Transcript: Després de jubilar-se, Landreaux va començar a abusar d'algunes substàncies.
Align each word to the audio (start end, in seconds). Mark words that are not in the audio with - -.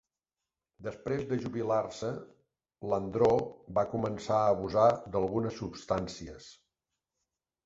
Després 0.85 1.25
de 1.31 1.37
jubilar-se, 1.43 2.09
Landreaux 2.93 3.53
va 3.81 3.85
començar 3.93 4.39
a 4.39 4.49
abusar 4.55 4.87
d'algunes 5.17 5.61
substàncies. 5.61 6.51